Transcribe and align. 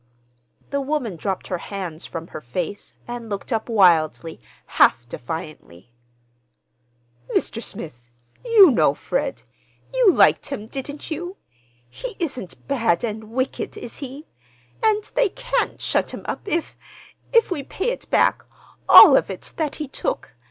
The 0.71 0.81
woman 0.81 1.15
dropped 1.15 1.45
her 1.45 1.59
hands 1.59 2.07
from 2.07 2.29
her 2.29 2.41
face 2.41 2.95
and 3.07 3.29
looked 3.29 3.53
up 3.53 3.69
wildly, 3.69 4.41
half 4.65 5.07
defiantly. 5.07 5.91
"Mr. 7.35 7.61
Smith, 7.61 8.09
you 8.43 8.71
know 8.71 8.95
Fred. 8.95 9.43
You 9.93 10.11
liked 10.11 10.47
him, 10.47 10.65
didn't 10.65 11.11
you? 11.11 11.37
He 11.87 12.15
isn't 12.17 12.67
bad 12.67 13.03
and 13.03 13.25
wicked, 13.25 13.77
is 13.77 13.97
he? 13.97 14.25
And 14.81 15.03
they 15.13 15.29
can't 15.29 15.79
shut 15.79 16.09
him 16.09 16.23
up 16.25 16.47
if—if 16.47 17.51
we 17.51 17.61
pay 17.61 17.91
it 17.91 18.09
back—all 18.09 19.15
of 19.15 19.29
it 19.29 19.53
that 19.57 19.75
he 19.75 19.87
took? 19.87 20.33